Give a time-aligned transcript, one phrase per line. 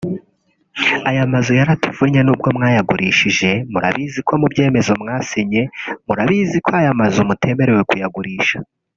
[1.09, 5.61] Aya mazu yaratuvunnye nubwo mwayagurishije murabizi ko mu byemezo mwasinye
[6.07, 8.57] murabizi ko aya mazu mutemerewe kuyagurisha